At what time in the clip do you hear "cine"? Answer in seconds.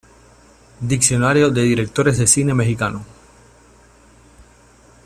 2.27-2.55